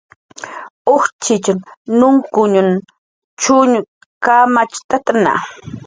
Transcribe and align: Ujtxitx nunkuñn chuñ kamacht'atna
Ujtxitx 0.93 1.55
nunkuñn 1.99 2.61
chuñ 3.41 3.71
kamacht'atna 4.23 5.33